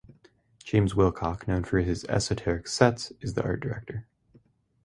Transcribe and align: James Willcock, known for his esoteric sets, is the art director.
James 0.63 0.95
Willcock, 0.95 1.47
known 1.47 1.63
for 1.63 1.77
his 1.81 2.05
esoteric 2.05 2.67
sets, 2.67 3.11
is 3.21 3.35
the 3.35 3.43
art 3.43 3.59
director. 3.59 4.07